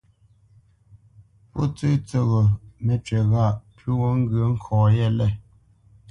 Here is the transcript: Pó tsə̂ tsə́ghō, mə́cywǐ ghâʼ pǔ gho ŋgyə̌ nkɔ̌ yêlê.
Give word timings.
Pó 1.51 1.61
tsə̂ 1.75 1.91
tsə́ghō, 2.07 2.41
mə́cywǐ 2.85 3.19
ghâʼ 3.31 3.55
pǔ 3.75 3.89
gho 3.99 4.09
ŋgyə̌ 4.19 4.45
nkɔ̌ 4.53 4.79
yêlê. 4.97 5.29